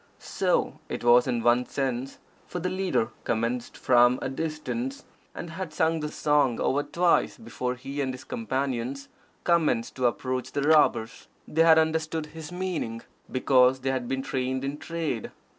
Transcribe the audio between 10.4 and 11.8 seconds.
the robbers. They had